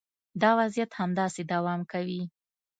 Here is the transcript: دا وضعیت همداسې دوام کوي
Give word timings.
دا 0.41 0.49
وضعیت 0.59 0.91
همداسې 1.01 1.41
دوام 1.51 1.81
کوي 1.91 2.21